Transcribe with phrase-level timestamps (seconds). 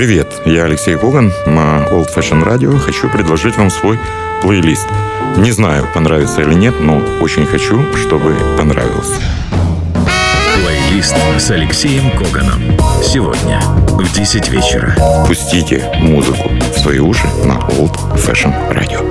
[0.00, 2.78] Привет, я Алексей Коган на Old Fashion Radio.
[2.78, 3.98] Хочу предложить вам свой
[4.40, 4.88] плейлист.
[5.36, 9.20] Не знаю, понравится или нет, но очень хочу, чтобы понравилось.
[10.54, 12.62] Плейлист с Алексеем Коганом.
[13.04, 14.96] Сегодня в 10 вечера.
[15.26, 19.04] Пустите музыку в свои уши на Old Fashion Radio.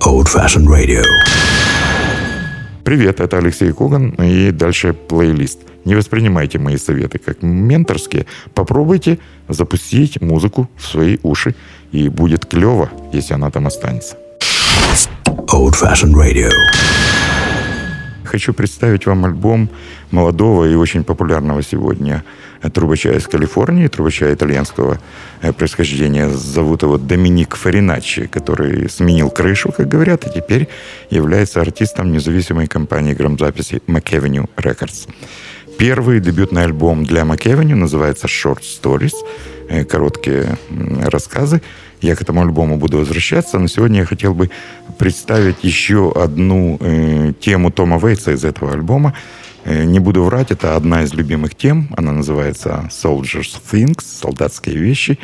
[0.00, 1.04] Old Fashion Radio.
[2.88, 5.58] Привет, это Алексей Коган и дальше плейлист.
[5.84, 8.24] Не воспринимайте мои советы как менторские.
[8.54, 11.54] Попробуйте запустить музыку в свои уши,
[11.92, 14.16] и будет клево, если она там останется.
[15.26, 16.50] Old Fashion Radio.
[18.24, 19.68] Хочу представить вам альбом
[20.10, 22.24] молодого и очень популярного сегодня
[22.72, 24.98] трубача из Калифорнии, трубача итальянского
[25.42, 26.28] э, происхождения.
[26.28, 30.68] Зовут его Доминик Фариначи, который сменил крышу, как говорят, и теперь
[31.10, 35.08] является артистом независимой компании грамзаписи McAvenue Records.
[35.78, 39.14] Первый дебютный альбом для McAvenue называется Short Stories,
[39.68, 40.58] э, короткие
[41.02, 41.62] рассказы.
[42.00, 44.50] Я к этому альбому буду возвращаться, но сегодня я хотел бы
[44.98, 49.14] представить еще одну э, тему Тома Вейтса из этого альбома.
[49.64, 51.88] Э, не буду врать, это одна из любимых тем.
[51.96, 55.18] Она называется Soldiers Things, солдатские вещи.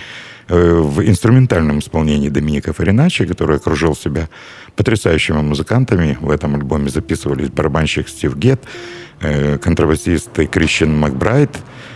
[0.49, 4.29] Э, в инструментальном исполнении Доминика Фариначи, который окружил себя
[4.77, 6.19] потрясающими музыкантами.
[6.21, 8.61] В этом альбоме записывались барабанщик Стив Гетт,
[9.23, 11.51] э, контрабасист Кришен Макбрайт,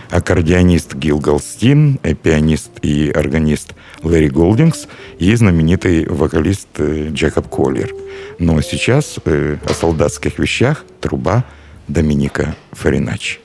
[0.09, 4.87] аккордеонист Гил Галстин, э, пианист и органист Лэри Голдингс
[5.19, 7.93] и знаменитый вокалист Джекоб Коллер.
[8.39, 11.45] Но сейчас о солдатских вещах труба
[11.89, 13.39] Доминика Фариначи.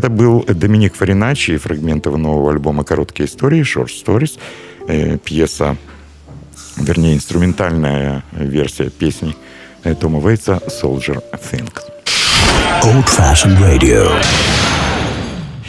[0.00, 4.38] Это был Доминик Фариначи, фрагмент его нового альбома «Короткие истории», «Short Stories»,
[4.88, 5.76] э, пьеса,
[6.78, 9.36] вернее, инструментальная версия песни
[10.00, 11.82] Тома Вейтса «Soldier Think».
[12.82, 14.10] Old Fashioned Radio.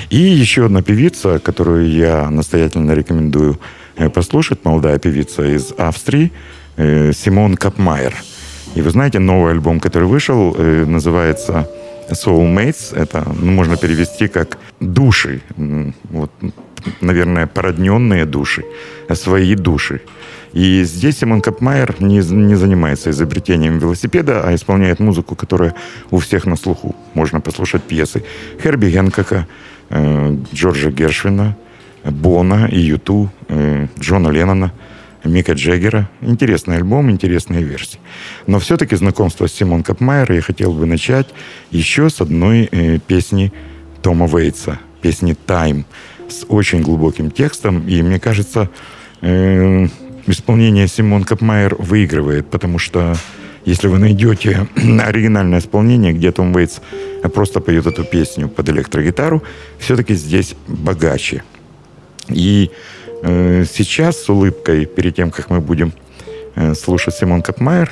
[0.09, 3.59] И еще одна певица, которую я настоятельно рекомендую
[3.97, 6.31] э, послушать, молодая певица из Австрии,
[6.77, 8.13] э, Симон Капмайер.
[8.75, 11.67] И вы знаете, новый альбом, который вышел, э, называется
[12.13, 12.95] Soulmates.
[12.95, 15.41] Это ну, можно перевести как души.
[16.09, 16.31] Вот,
[17.01, 18.63] наверное, породненные души,
[19.13, 20.01] свои души.
[20.53, 25.73] И здесь Симон Капмайер не, не занимается изобретением велосипеда, а исполняет музыку, которая
[26.09, 26.95] у всех на слуху.
[27.13, 28.23] Можно послушать пьесы
[28.61, 29.47] Херби Генкока,
[29.89, 31.55] э, Джорджа Гершвина,
[32.03, 34.71] Бона и Юту, э, Джона Леннона,
[35.23, 36.09] Мика Джеггера.
[36.21, 37.99] Интересный альбом, интересные версии.
[38.47, 41.27] Но все-таки знакомство с Симон Капмайер я хотел бы начать
[41.69, 43.53] еще с одной э, песни
[44.01, 45.85] Тома Вейтса, песни «Time»,
[46.27, 47.87] с очень глубоким текстом.
[47.87, 48.69] И мне кажется,
[49.21, 49.87] э,
[50.27, 53.15] исполнение Симон Капмайер выигрывает, потому что
[53.65, 56.79] если вы найдете оригинальное исполнение, где Том Уэйтс
[57.33, 59.43] просто поет эту песню под электрогитару,
[59.77, 61.43] все-таки здесь богаче.
[62.29, 62.71] И
[63.23, 65.93] сейчас с улыбкой, перед тем, как мы будем
[66.55, 67.91] э, слушать Симон Капмайер,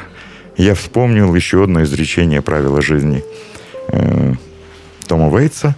[0.57, 3.23] я вспомнил еще одно изречение правила жизни
[3.89, 4.33] э,
[5.07, 5.75] Тома Уэйтса.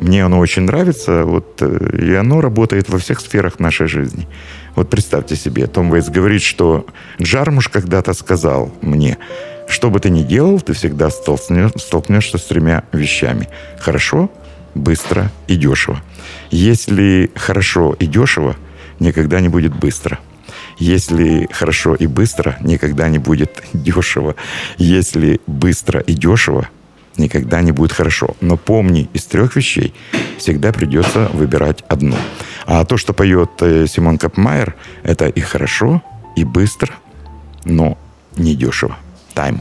[0.00, 4.26] Мне оно очень нравится, вот, э, и оно работает во всех сферах нашей жизни.
[4.74, 6.86] Вот представьте себе, Том Вейтс говорит, что
[7.20, 9.18] Джармуш когда-то сказал мне,
[9.68, 13.48] что бы ты ни делал, ты всегда столкнешься с тремя вещами.
[13.78, 14.30] Хорошо,
[14.74, 16.00] быстро и дешево.
[16.50, 18.56] Если хорошо и дешево,
[18.98, 20.18] никогда не будет быстро.
[20.78, 24.34] Если хорошо и быстро, никогда не будет дешево.
[24.78, 26.68] Если быстро и дешево,
[27.16, 28.36] никогда не будет хорошо.
[28.40, 29.94] Но помни, из трех вещей
[30.38, 32.16] всегда придется выбирать одну.
[32.66, 36.02] А то, что поет э, Симон Капмайер, это и хорошо,
[36.36, 36.94] и быстро,
[37.64, 37.98] но
[38.36, 38.96] не дешево.
[39.34, 39.60] Тайм.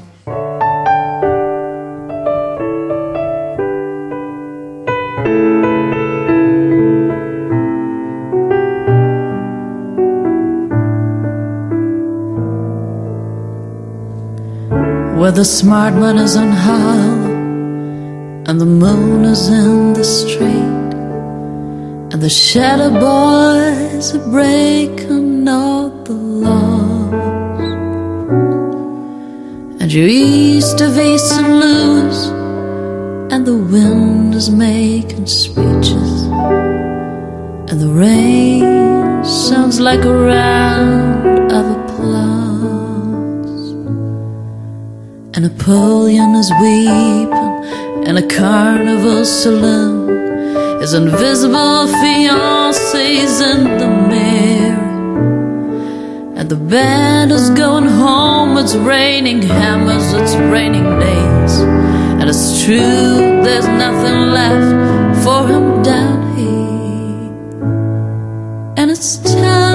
[15.19, 17.27] Where the smart man is on high
[18.47, 20.93] and the moon is in the street,
[22.11, 27.13] and the shadow boys are breaking all the laws.
[29.81, 32.27] And you're east of Ace and Lose,
[33.33, 36.23] and the wind is making speeches,
[37.69, 42.48] and the rain sounds like a round of applause.
[45.35, 50.81] And Napoleon is weeping in a carnival saloon.
[50.81, 54.89] His invisible fiancee's in the mirror.
[56.35, 58.57] And the band is going home.
[58.57, 61.59] It's raining hammers, it's raining nails.
[62.19, 67.29] And it's true, there's nothing left for him down here.
[68.77, 69.68] And it's time,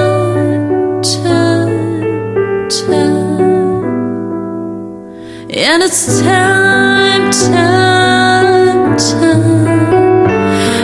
[5.75, 10.25] And it's time, time time,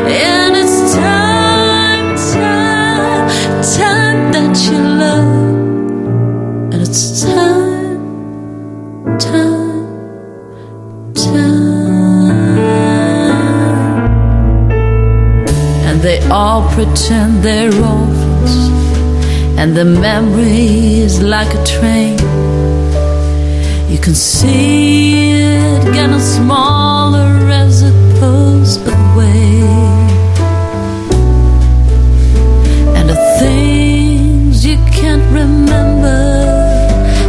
[0.06, 3.30] and it's time, time,
[3.78, 8.00] time that you love, and it's time,
[9.18, 9.94] time,
[11.14, 12.58] time,
[15.88, 18.70] and they all pretend they're orphans,
[19.58, 22.20] and the memory is like a train.
[23.92, 29.64] You can see it getting smaller as it pulls away.
[32.96, 36.22] And the things you can't remember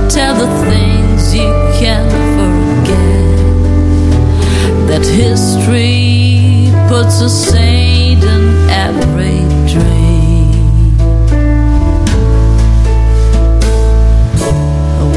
[0.08, 1.50] tell the things you
[1.80, 3.38] can't forget.
[4.86, 7.91] That history puts a saint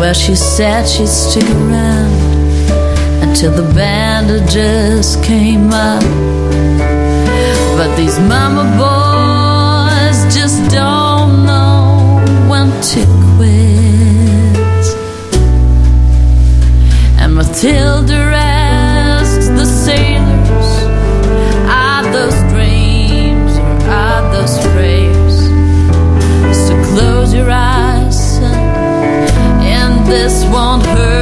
[0.06, 2.14] Well, she said she'd stick around
[3.28, 6.04] until the bandages came up.
[7.76, 13.02] But these mama boys just don't know when to
[13.34, 14.86] quit.
[17.20, 18.25] And Matilda
[30.06, 31.15] this won't hurt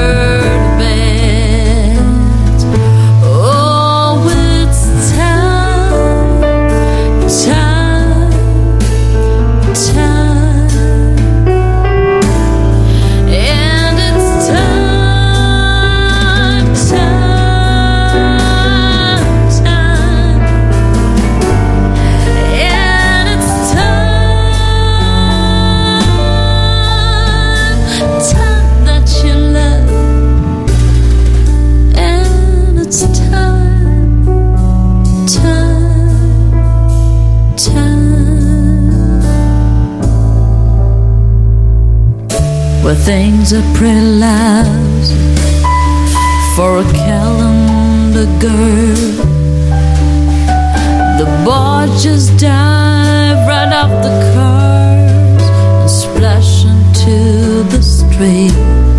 [43.06, 45.36] things are pretty lousy
[46.56, 49.26] for a calendar girl.
[51.20, 55.44] The boy just dive right off the cars
[55.82, 58.93] and splash into the street.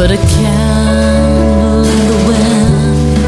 [0.00, 3.18] Put a candle in the wind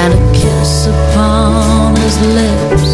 [0.00, 2.90] and a kiss upon his lips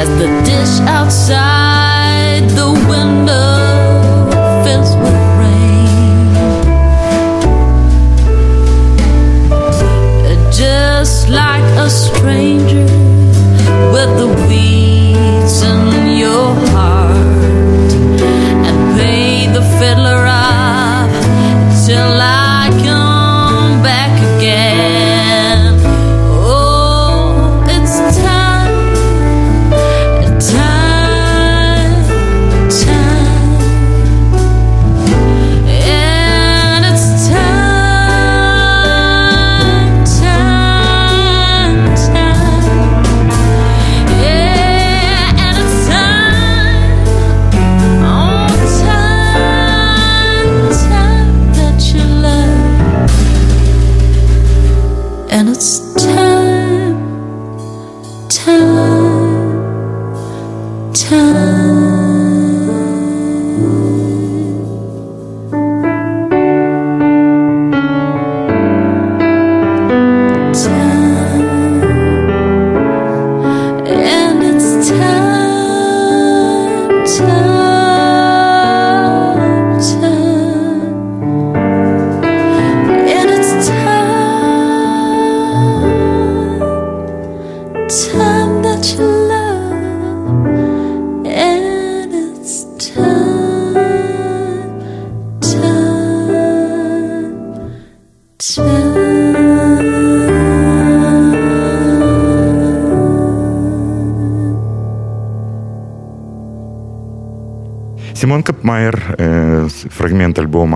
[0.00, 3.56] as the dish outside the window
[4.64, 6.34] fills with rain.
[10.52, 12.84] Just like a stranger
[13.94, 14.95] with the weeds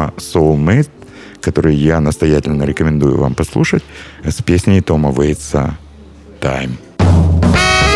[0.00, 0.90] альбома Soulmate,
[1.40, 3.82] который я настоятельно рекомендую вам послушать,
[4.24, 5.76] с песней Тома Вейтса
[6.40, 6.72] «Time».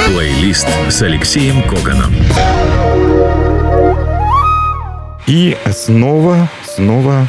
[0.06, 2.12] Плейлист с Алексеем Коганом.
[5.26, 7.26] И снова, снова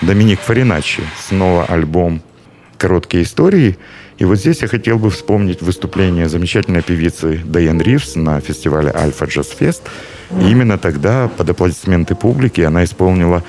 [0.00, 2.22] Доминик Фариначи, снова альбом
[2.78, 3.76] «Короткие истории».
[4.18, 9.24] И вот здесь я хотел бы вспомнить выступление замечательной певицы Дайан Ривз на фестивале Альфа
[9.24, 9.82] Джаз Фест.
[10.30, 13.42] И именно тогда, под аплодисменты публики, она исполнила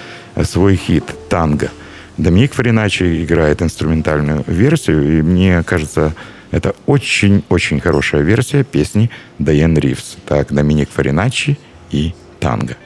[0.43, 1.69] свой хит «Танго».
[2.17, 6.13] Доминик Фариначи играет инструментальную версию, и мне кажется,
[6.51, 9.09] это очень-очень хорошая версия песни
[9.39, 10.17] Дайан Ривз.
[10.27, 11.57] Так, Доминик Фариначи
[11.91, 12.77] и «Танго».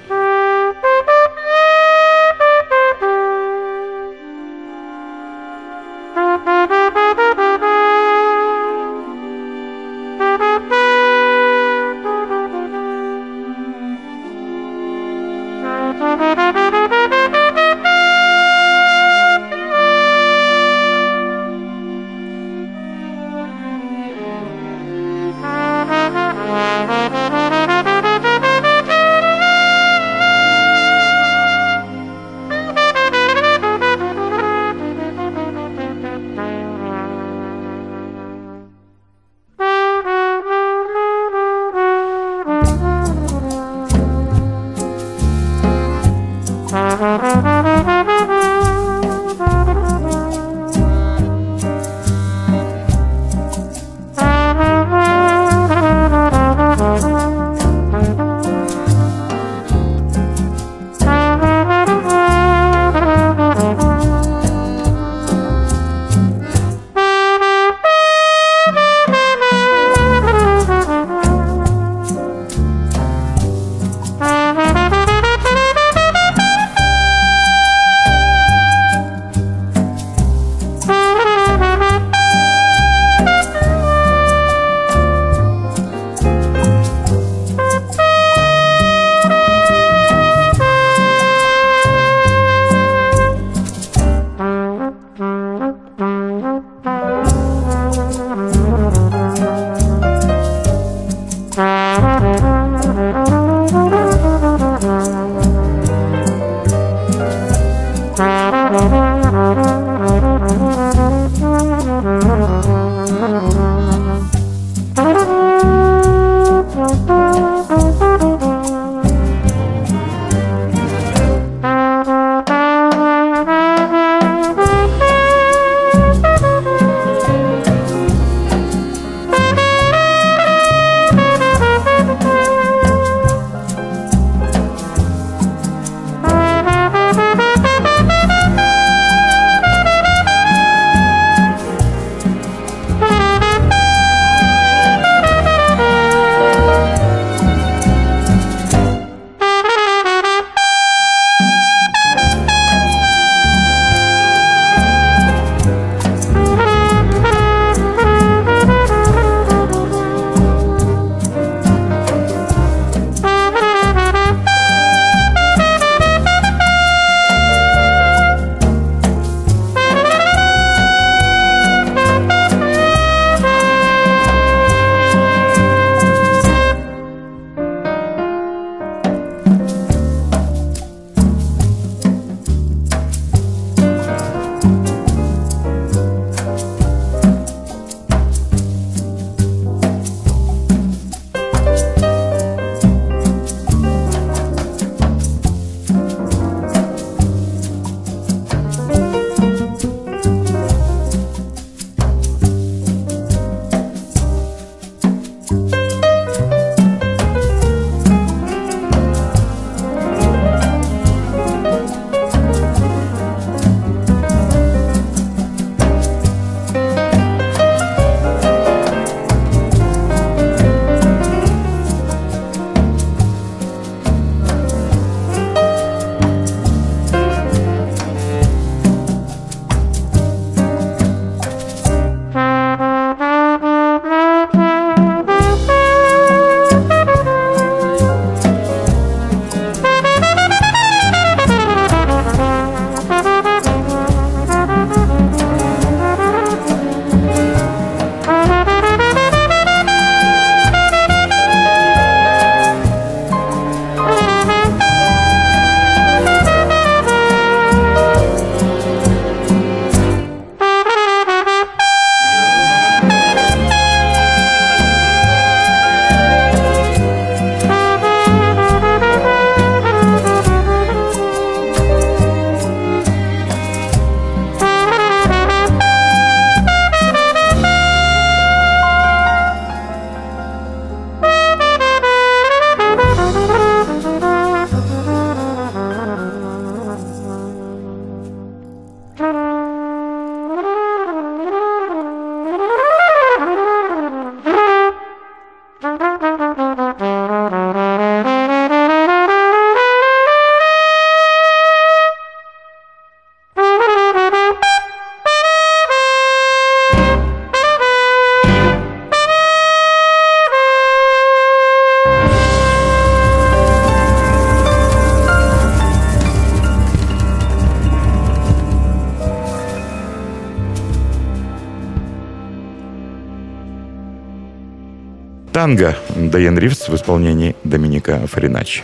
[325.57, 328.83] Танго Дайан Ривз в исполнении Доминика Фариначи.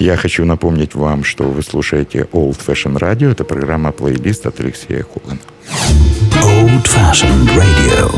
[0.00, 3.30] Я хочу напомнить вам, что вы слушаете Old Fashion Radio.
[3.30, 5.38] Это программа плейлист от Алексея Когана.
[6.42, 8.10] Old Fashioned Radio.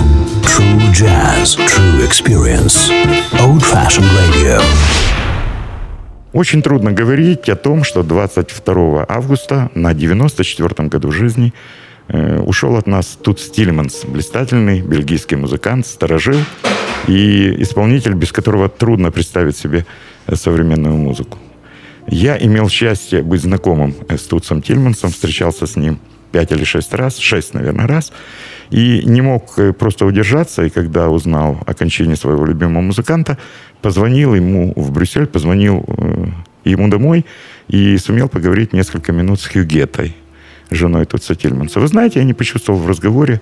[0.44, 2.90] True jazz, true experience.
[3.32, 4.62] Old Fashioned Radio.
[6.32, 11.52] Очень трудно говорить о том, что 22 августа на 94 году жизни
[12.08, 16.38] э, ушел от нас Тут Стильманс, блистательный бельгийский музыкант, сторожил
[17.08, 19.86] и исполнитель, без которого трудно представить себе
[20.32, 21.38] современную музыку.
[22.06, 25.98] Я имел счастье быть знакомым с Туцем Тильмансом, встречался с ним
[26.32, 28.12] пять или шесть раз, шесть, наверное, раз,
[28.70, 33.38] и не мог э, просто удержаться, и когда узнал о кончине своего любимого музыканта,
[33.80, 36.26] позвонил ему в Брюссель, позвонил э,
[36.64, 37.24] ему домой
[37.68, 40.16] и сумел поговорить несколько минут с Хьюгетой,
[40.70, 41.78] женой Туца Тильманса.
[41.78, 43.40] Вы знаете, я не почувствовал в разговоре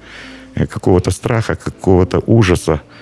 [0.54, 2.92] э, какого-то страха, какого-то ужаса, Э,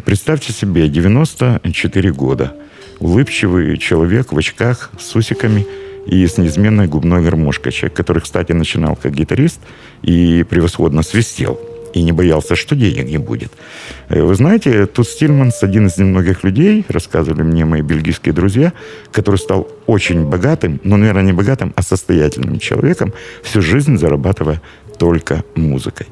[0.00, 2.56] представьте себе, 94 года.
[3.00, 5.66] Улыбчивый человек в очках с усиками
[6.06, 7.72] и с неизменной губной гармошкой.
[7.72, 9.60] Человек, который, кстати, начинал как гитарист
[10.02, 11.60] и превосходно свистел.
[11.94, 13.52] и не боялся, что денег не будет.
[14.08, 18.72] Э, вы знаете, тут Стильманс один из немногих людей, рассказывали мне мои бельгийские друзья,
[19.12, 24.62] который стал очень богатым, ну, наверное, не богатым, а состоятельным человеком, всю жизнь зарабатывая
[24.98, 26.06] только музыкой.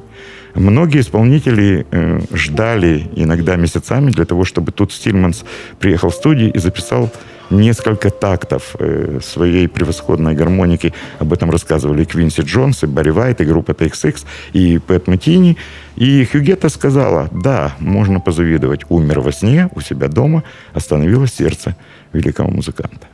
[0.54, 5.44] Многие исполнители э, ждали иногда месяцами для того, чтобы тут Стильманс
[5.78, 7.10] приехал в студию и записал
[7.50, 10.92] несколько тактов э, своей превосходной гармоники.
[11.18, 15.56] Об этом рассказывали Квинси Джонс, и Барри Вайт, и группа TXX, и Пэт Матини.
[15.96, 18.82] И Хьюгетта сказала, да, можно позавидовать.
[18.88, 21.76] Умер во сне у себя дома, остановилось сердце
[22.12, 23.06] великого музыканта.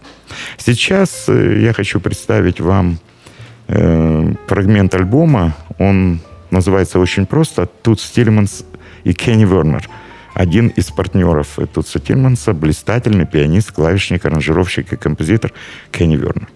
[0.59, 2.99] Сейчас э, я хочу представить вам
[3.69, 5.55] э, фрагмент альбома.
[5.79, 6.21] Он
[6.57, 7.67] называется очень просто.
[7.67, 8.65] «Тут Стильманс
[9.05, 9.89] и Кенни Вернер»
[10.37, 11.59] один из партнеров.
[11.73, 15.53] Тутса Тильманса, блистательный пианист, клавишник, аранжировщик и композитор
[15.91, 16.49] Кенни Вернер.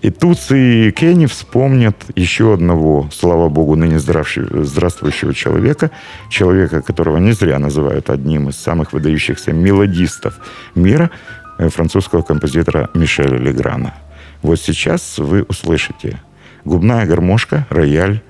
[0.00, 5.90] И Тутс и Кенни вспомнят еще одного, слава богу, ныне здравствующего человека,
[6.30, 10.38] человека, которого не зря называют одним из самых выдающихся мелодистов
[10.74, 11.10] мира,
[11.58, 13.92] э, французского композитора Мишеля Леграна.
[14.40, 16.20] Вот сейчас вы услышите.
[16.64, 18.22] Губная гармошка, рояль,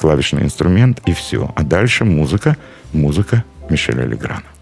[0.00, 1.52] клавишный инструмент и все.
[1.56, 2.56] А дальше музыка,
[2.92, 4.53] музыка Мишеля Леграна.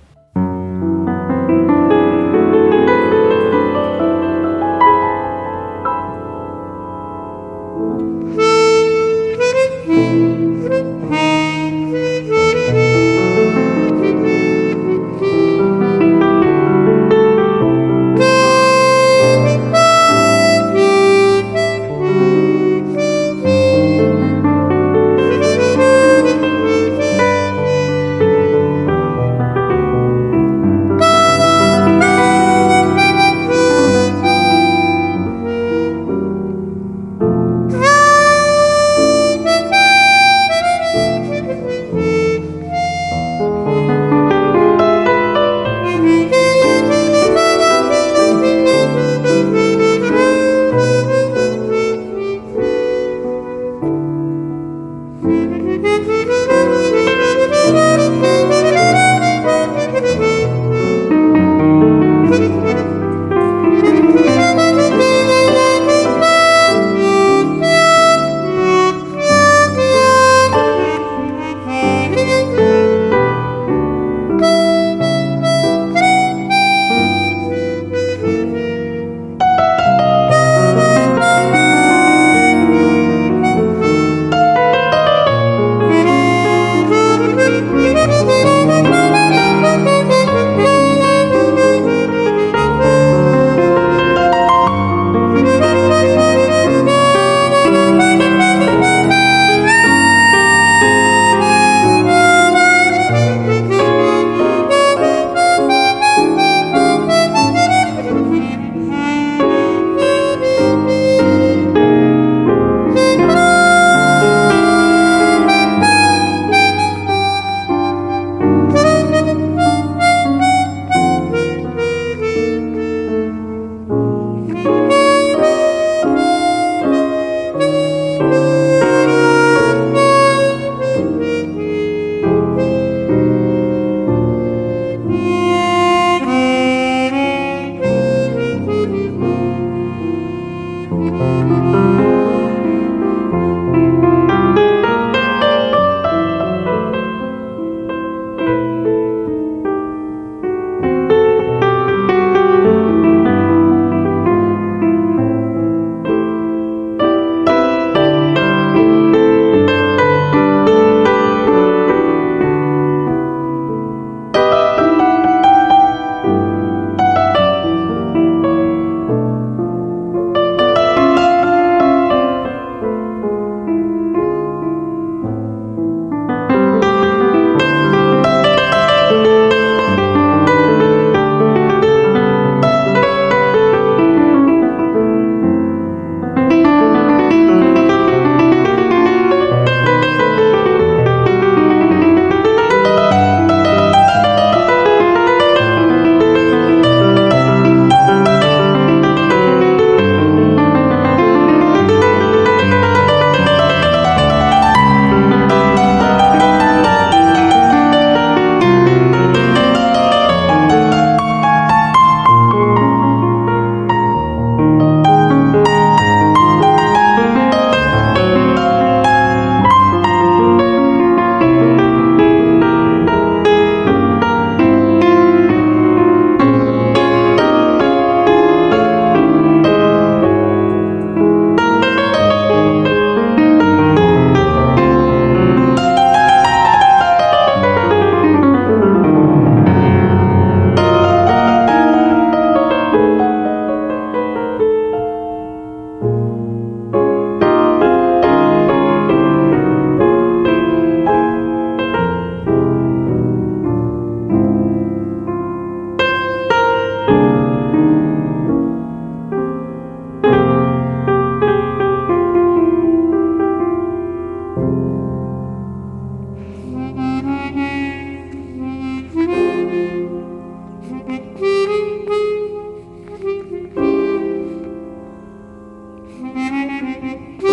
[277.02, 277.51] है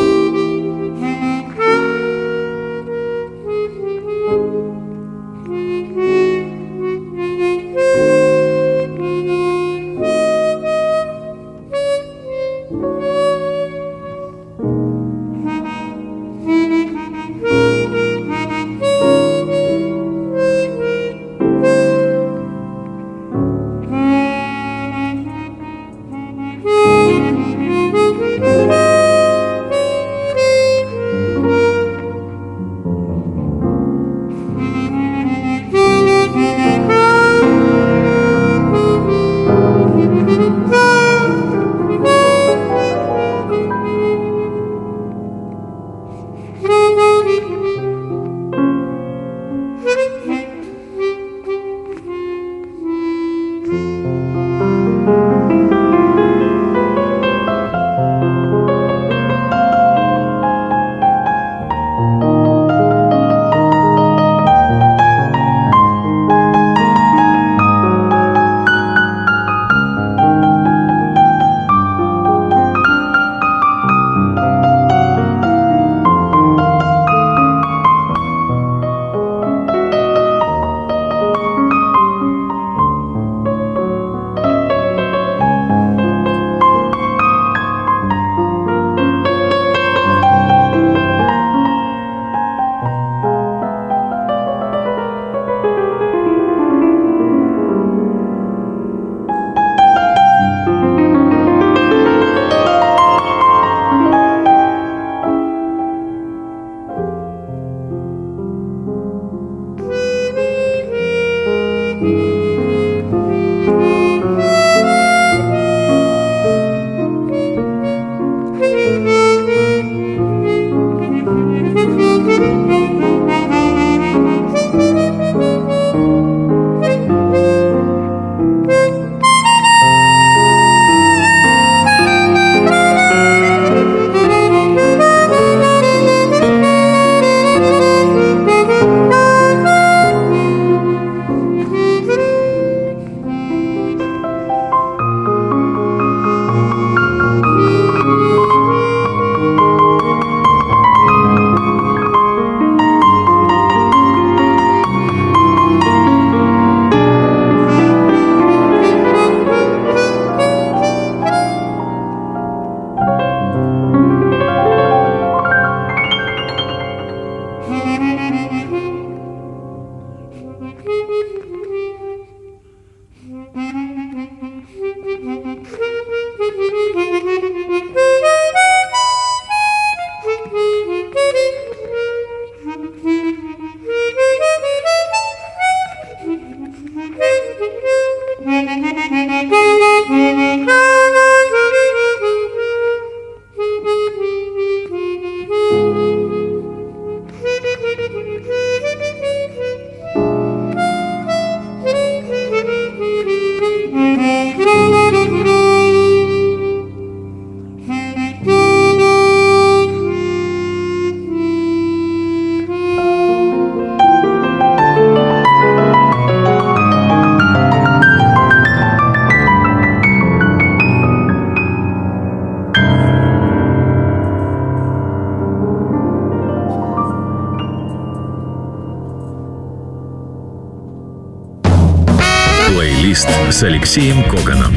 [233.60, 234.74] с Алексеем Коганом.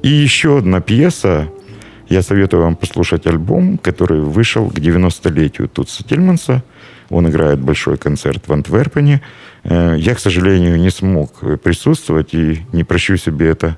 [0.00, 1.48] И еще одна пьеса.
[2.08, 6.62] Я советую вам послушать альбом, который вышел к 90-летию Тутса Тильманса.
[7.10, 9.22] Он играет большой концерт в Антверпене.
[9.64, 13.76] Э, я, к сожалению, не смог присутствовать и не прощу себе это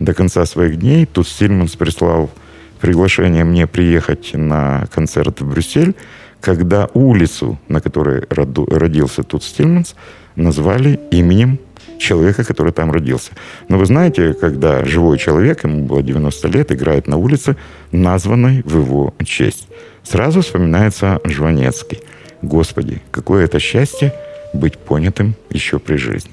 [0.00, 1.06] до конца своих дней.
[1.06, 2.32] Тутс Тильманс прислал
[2.80, 5.94] приглашение мне приехать на концерт в Брюссель,
[6.40, 9.94] когда улицу, на которой родился Тутс Тильманс,
[10.38, 11.58] назвали именем
[11.98, 13.32] человека, который там родился.
[13.68, 17.56] Но вы знаете, когда живой человек, ему было 90 лет, играет на улице,
[17.92, 19.68] названной в его честь,
[20.02, 22.00] сразу вспоминается Жванецкий.
[22.42, 24.14] Господи, какое это счастье
[24.54, 26.32] быть понятым еще при жизни.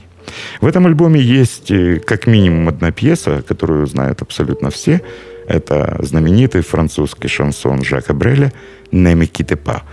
[0.61, 5.01] В этом альбоме есть э, как минимум одна пьеса, которую знают абсолютно все.
[5.47, 8.51] Это знаменитый французский шансон Жака Бреля
[8.91, 9.83] «Не китепа».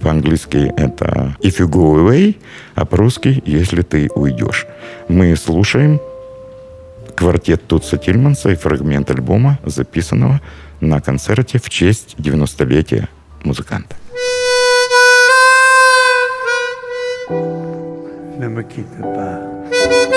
[0.00, 2.36] По-английски это «If you go away»,
[2.74, 4.66] а по-русски «Если ты уйдешь».
[5.08, 6.00] Мы слушаем
[7.14, 10.40] квартет Тутса Тильманса и фрагмент альбома, записанного
[10.80, 13.08] на концерте в честь 90-летия
[13.44, 13.96] музыканта.
[18.38, 20.11] Ne me quitte pas.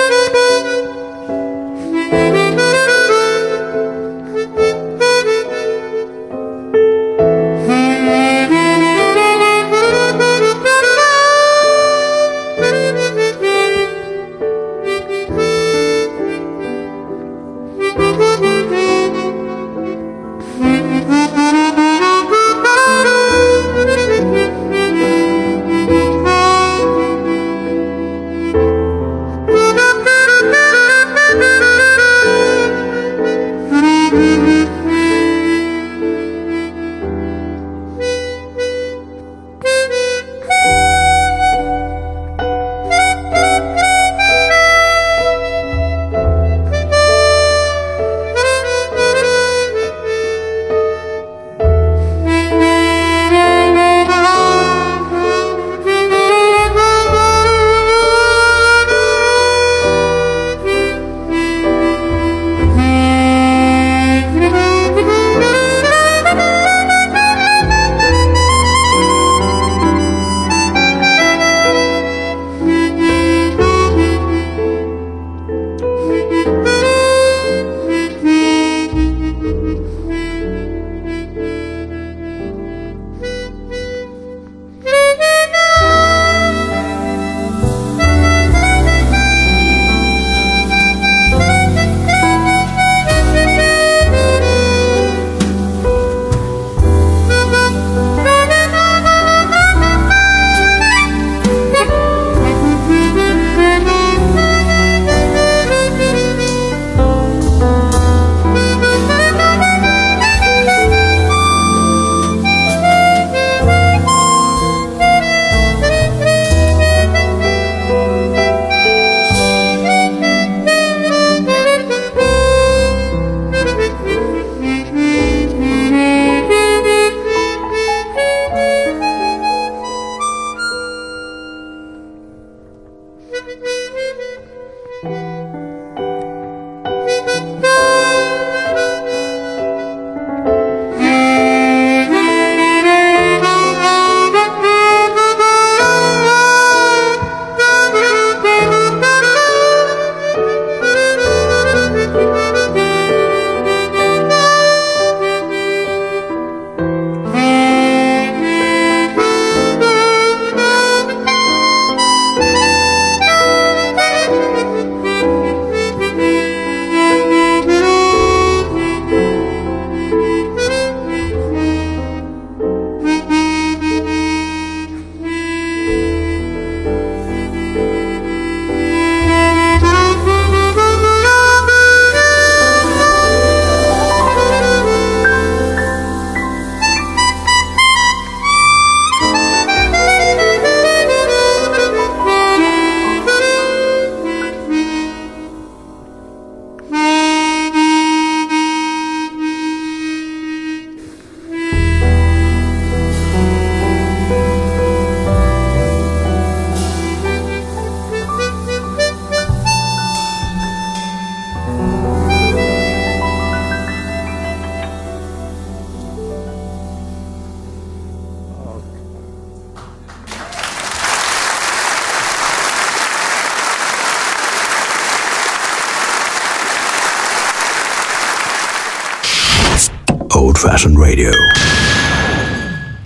[230.36, 231.32] Fashioned Radio.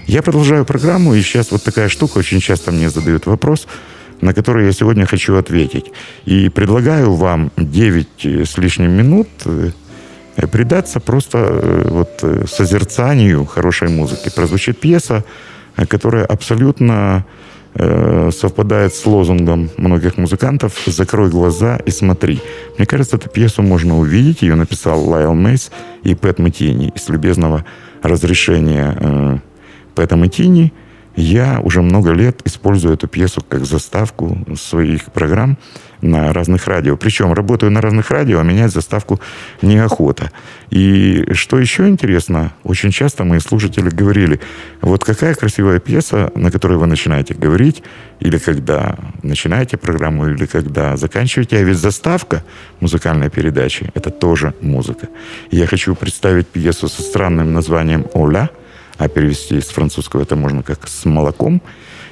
[0.09, 3.69] Я продолжаю программу, и сейчас вот такая штука, очень часто мне задают вопрос,
[4.21, 5.93] на который я сегодня хочу ответить.
[6.25, 9.71] И предлагаю вам 9 с лишним минут э,
[10.51, 14.29] предаться просто э, вот э, созерцанию хорошей музыки.
[14.35, 15.23] Прозвучит пьеса,
[15.89, 17.25] которая абсолютно
[17.75, 22.41] совпадает с лозунгом многих музыкантов «Закрой глаза и смотри».
[22.77, 24.43] Мне кажется, эту пьесу можно увидеть.
[24.43, 25.71] Ее написал Лайл Мейс
[26.03, 27.65] и Пэт Матини из любезного
[28.03, 29.41] разрешения
[29.95, 30.73] Пэта Матини–
[31.17, 35.59] я уже много лет использую эту пьесу как заставку своих программ
[36.01, 36.97] на разных радио.
[36.97, 39.21] Причем работаю на разных радио, а менять заставку
[39.63, 40.31] неохота.
[40.71, 44.41] И что еще интересно, очень часто мои слушатели говорили,
[44.81, 47.83] вот какая красивая пьеса, на которой вы начинаете говорить,
[48.21, 52.45] или когда начинаете программу, или когда заканчиваете, а ведь заставка
[52.81, 55.09] музыкальной передачи– это тоже музыка.
[55.51, 58.51] я хочу представить пьесу со странным названием «Оля»,
[58.99, 61.63] а перевести с французского это можно как «с молоком».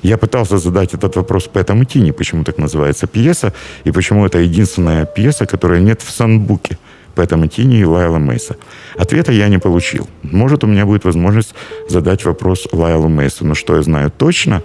[0.03, 3.53] Я пытался задать этот вопрос Пэтому Тини, почему так называется пьеса,
[3.85, 6.79] и почему это единственная пьеса, которая нет в санбуке
[7.15, 8.57] Пэта Тини и Лайла Мейса.
[8.97, 10.09] Ответа я не получил.
[10.23, 11.53] Может, у меня будет возможность
[11.89, 14.63] задать вопрос Лайлу Мейсу, но что я знаю точно,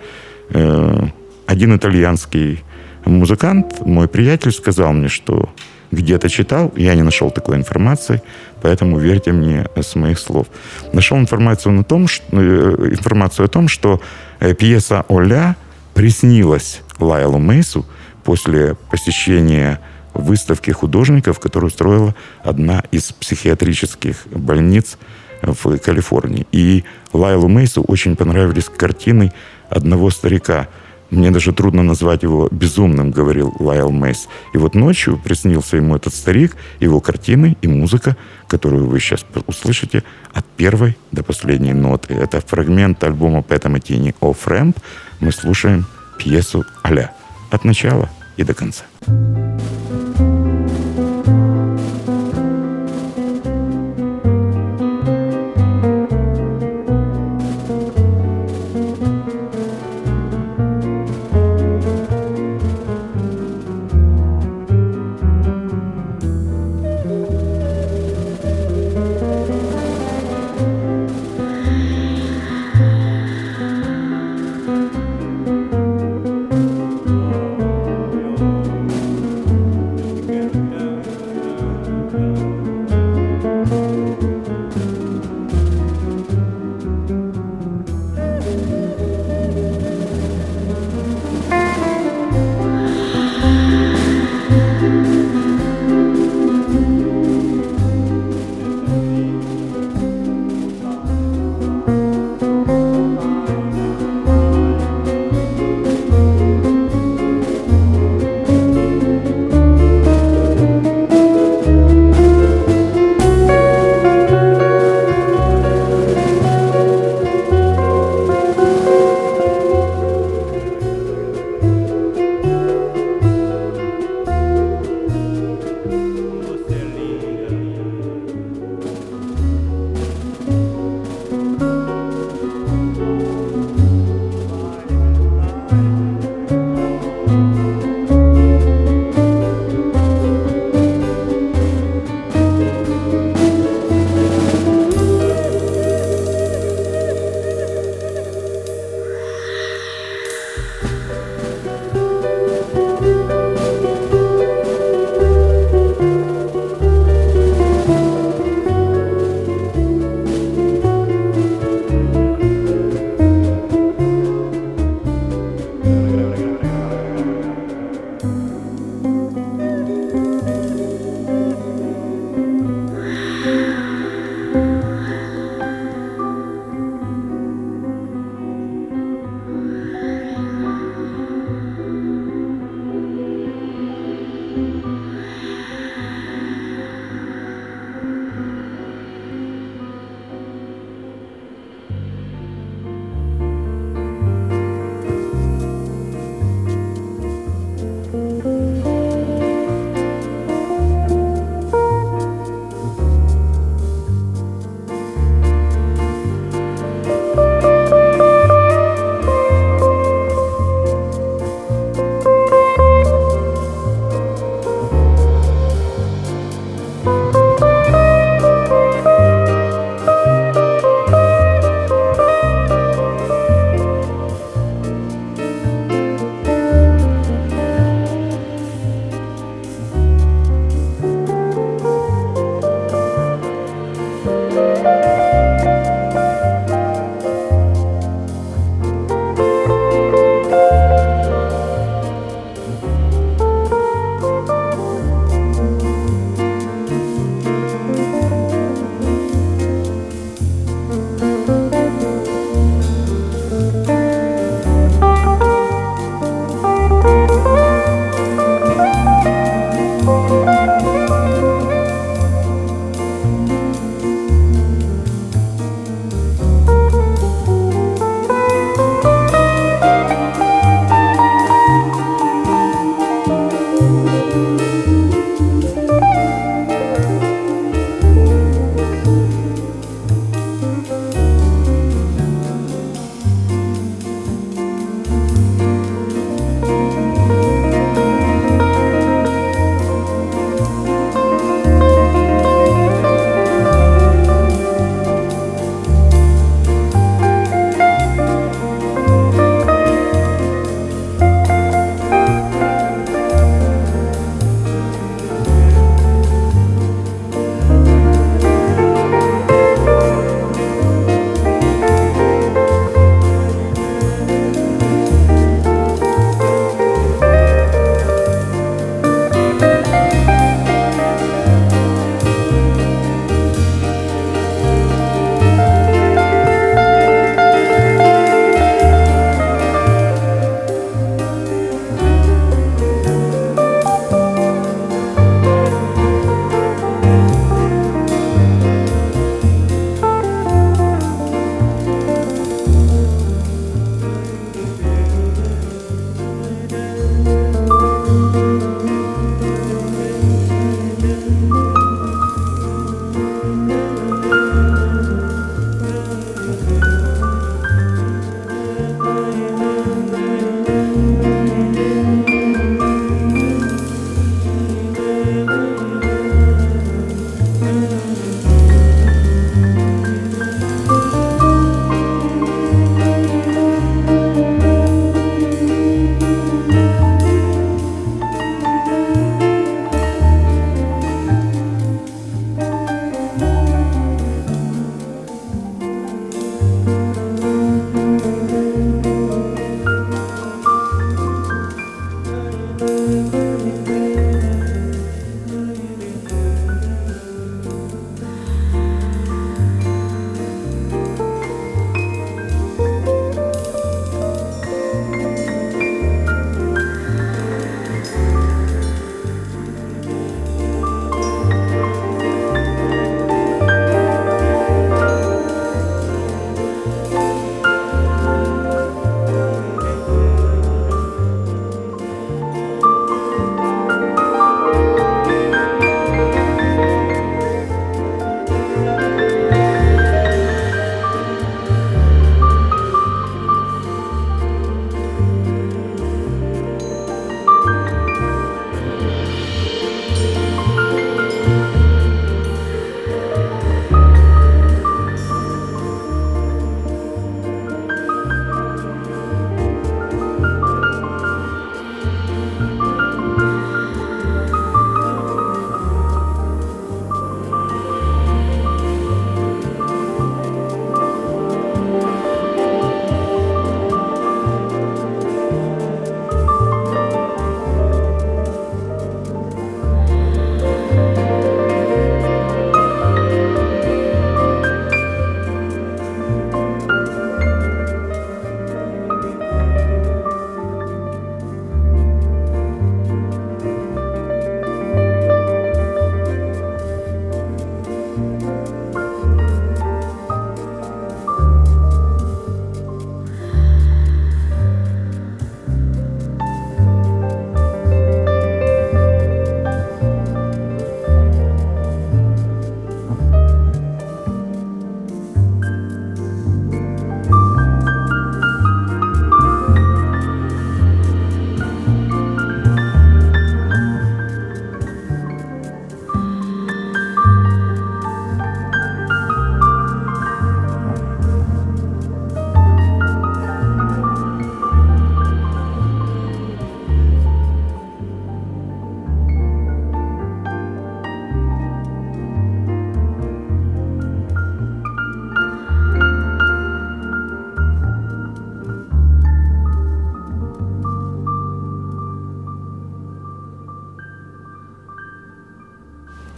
[0.49, 1.07] э,
[1.47, 2.63] один итальянский
[3.05, 5.49] музыкант, мой приятель, сказал мне, что
[5.94, 8.22] где-то читал, я не нашел такой информации,
[8.62, 10.48] поэтому верьте мне с моих слов.
[10.94, 14.02] Нашел информацию, на том, что, э, информацию о том, что
[14.39, 15.56] э, пьеса «Оля»
[15.94, 17.86] приснилась Лайлу Мейсу
[18.24, 19.80] после посещения
[20.14, 24.98] выставки художников, которую устроила одна из психиатрических больниц
[25.41, 26.48] в Калифорнии.
[26.52, 29.34] И Лайлу Мейсу очень понравились картины
[29.70, 30.68] одного старика–
[31.14, 34.28] мне даже трудно назвать его безумным, говорил Лайл Мейс.
[34.53, 40.03] И вот ночью приснился ему этот старик, его картины и музыка, которую вы сейчас услышите
[40.34, 42.14] от первой до последней ноты.
[42.14, 44.78] Это фрагмент альбома Пэта Матини «О Фрэмп».
[45.20, 45.86] Мы слушаем
[46.18, 47.11] пьесу «Аля»
[47.51, 48.84] от начала и до конца.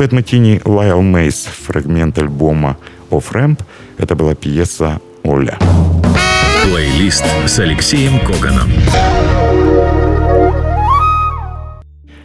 [0.05, 2.77] Пэт Матини Лайл Мейс, фрагмент альбома
[3.09, 3.63] Off Ramp.
[3.97, 5.57] Это была пьеса «Оля».
[6.63, 8.69] Плейлист с Алексеем Коганом.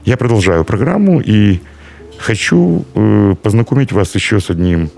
[0.05, 1.61] Я продолжаю программу и
[2.19, 4.91] хочу э, познакомить вас еще с одним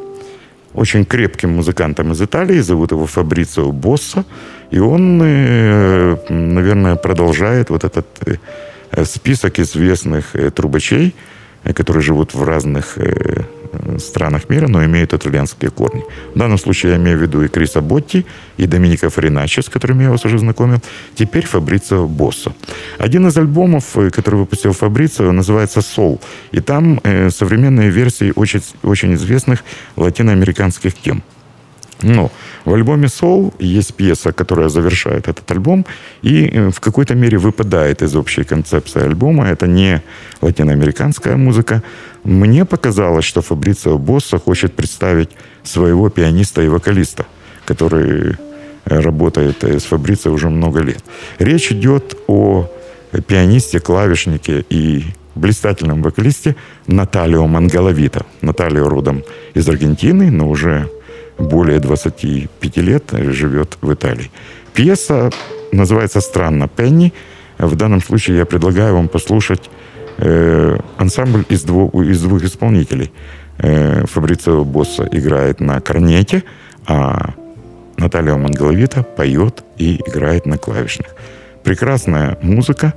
[0.75, 2.59] очень крепким музыкантом из Италии.
[2.59, 4.25] Зовут его Фабрицио Босса.
[4.73, 11.15] И он, э, наверное, продолжает вот этот э, список известных э, трубачей,
[11.65, 13.45] которые живут в разных э,
[13.99, 16.05] странах мира, но имеют итальянские корни.
[16.35, 20.05] В данном случае я имею в виду и Криса Ботти, и Доминика Фриначи, с которыми
[20.05, 20.81] я вас уже знакомил.
[21.15, 22.53] Теперь Фабрицио Боссо.
[22.99, 26.21] Один из альбомов, э, который выпустил Фабрицио, называется «Сол».
[26.53, 29.65] И там э, современные версии очень, очень известных
[29.97, 31.23] латиноамериканских тем.
[32.03, 32.31] Но
[32.65, 35.87] в альбоме «Soul» есть пьеса, которая завершает этот альбом
[36.23, 39.47] и э, в какой-то мере выпадает из общей концепции альбома.
[39.47, 40.03] Это не
[40.41, 41.83] латиноамериканская музыка.
[42.25, 45.31] Мне показалось, что Фабрицио Босса хочет представить
[45.63, 47.25] своего пианиста и вокалиста,
[47.65, 48.37] который
[48.85, 51.05] э, работает э, с Фабрицио уже много лет.
[51.39, 52.69] Речь идет о
[53.27, 58.25] пианисте, клавишнике и блистательном вокалисте Наталио Мангаловита.
[58.41, 59.23] Наталио родом
[59.55, 60.89] из Аргентины, но уже
[61.39, 64.31] более 25 лет живет в Италии.
[64.75, 65.31] Пьеса
[65.73, 67.13] называется странно «Пенни».
[67.59, 69.71] В данном случае я предлагаю вам послушать
[70.19, 73.13] э, ансамбль из двух, из двух исполнителей.
[73.59, 76.43] Э, Фабрицио Босса играет на корнете,
[76.87, 77.35] а
[77.97, 81.15] Наталья Мангаловита поет и играет на клавишных.
[81.63, 82.95] Прекрасная музыка.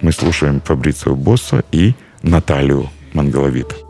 [0.00, 3.89] Мы слушаем Фабрицио Босса и Наталью Мангаловита.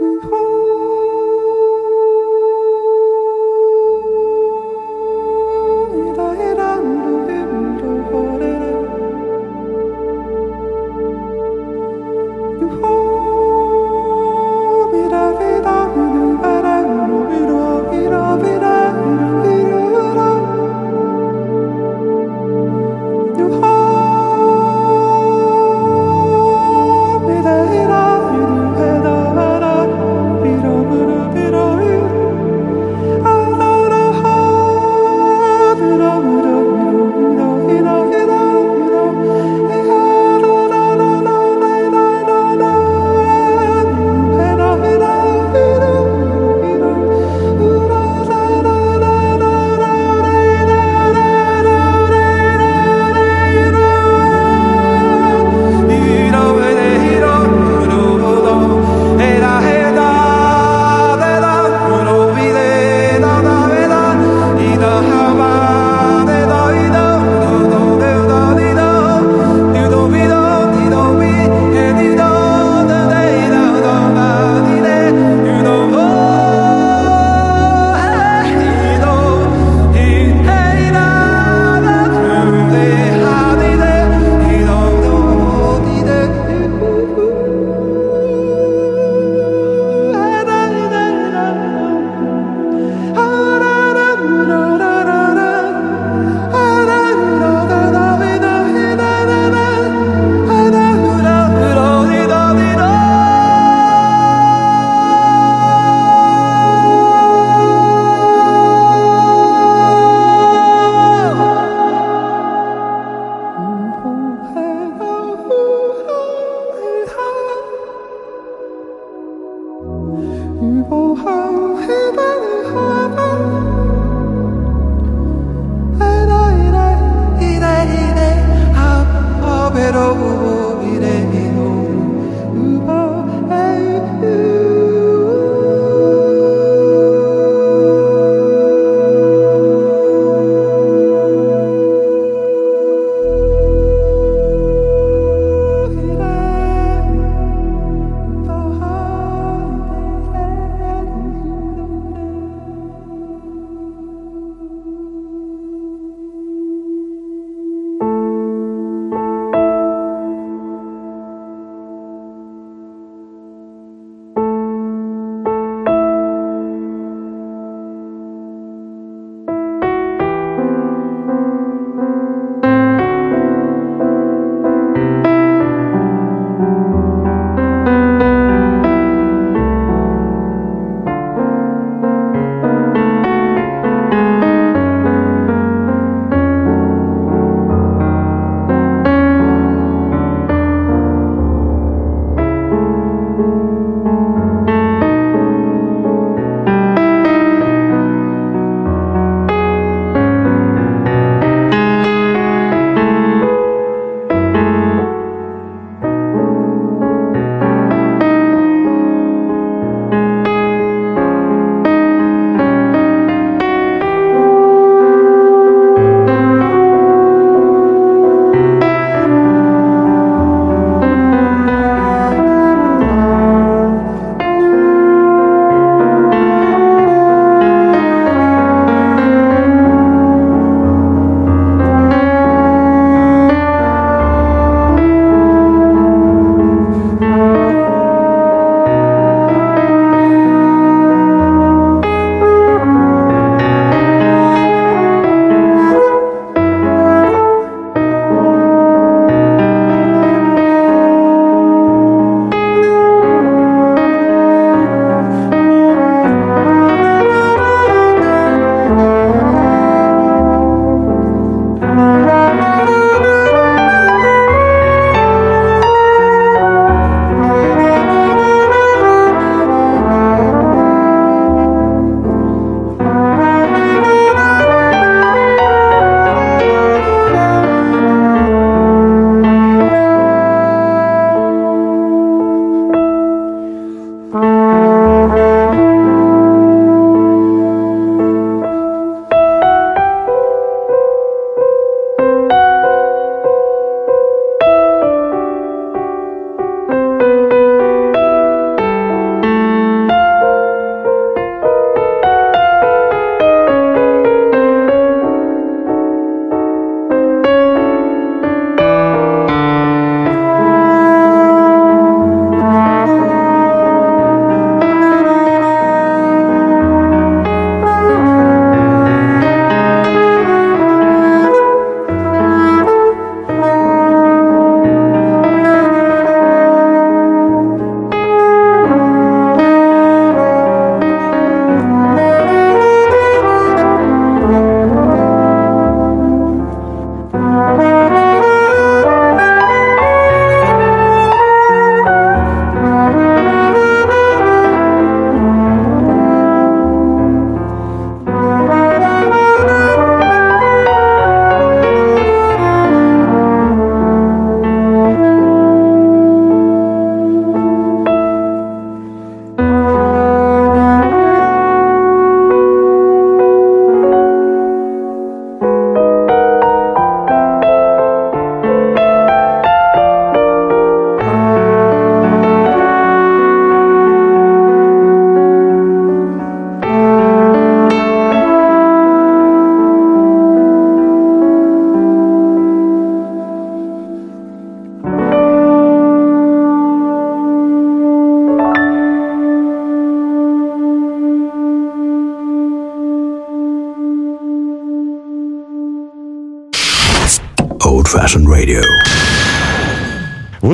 [0.00, 0.63] 呜。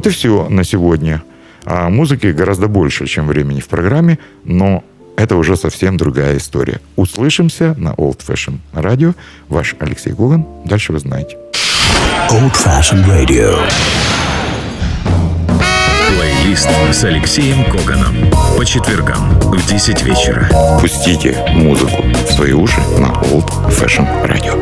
[0.00, 1.22] Вот и все на сегодня.
[1.66, 4.82] А музыки гораздо больше, чем времени в программе, но
[5.14, 6.80] это уже совсем другая история.
[6.96, 9.14] Услышимся на Old Fashion Radio.
[9.50, 10.46] Ваш Алексей Гуган.
[10.64, 11.36] Дальше вы знаете.
[12.30, 13.58] Old Fashioned Radio.
[16.16, 18.14] Плейлист с Алексеем Коганом.
[18.56, 20.48] По четвергам в 10 вечера.
[20.80, 24.59] Пустите музыку в свои уши на Old Fashion Radio.